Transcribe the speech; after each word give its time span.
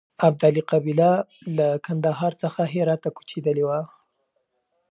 ابدالي 0.27 0.61
قبیله 0.71 1.11
له 1.57 1.67
کندهار 1.85 2.33
څخه 2.43 2.61
هرات 2.73 2.99
ته 3.03 3.09
کوچېدلې 3.17 3.63
وه. 3.69 3.79